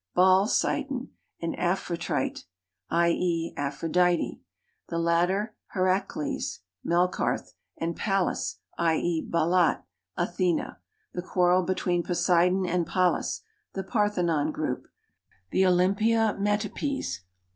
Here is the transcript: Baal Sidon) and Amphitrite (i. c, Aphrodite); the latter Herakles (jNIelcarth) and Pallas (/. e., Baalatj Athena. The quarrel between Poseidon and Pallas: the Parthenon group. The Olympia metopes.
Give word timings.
Baal 0.15 0.47
Sidon) 0.47 1.11
and 1.43 1.53
Amphitrite 1.59 2.45
(i. 2.89 3.11
c, 3.11 3.53
Aphrodite); 3.55 4.41
the 4.87 4.97
latter 4.97 5.53
Herakles 5.75 6.61
(jNIelcarth) 6.83 7.51
and 7.77 7.95
Pallas 7.95 8.57
(/. 8.71 8.79
e., 8.95 9.21
Baalatj 9.23 9.83
Athena. 10.17 10.79
The 11.13 11.21
quarrel 11.21 11.61
between 11.61 12.01
Poseidon 12.01 12.65
and 12.65 12.87
Pallas: 12.87 13.43
the 13.73 13.83
Parthenon 13.83 14.51
group. 14.51 14.87
The 15.51 15.67
Olympia 15.67 16.35
metopes. 16.35 17.19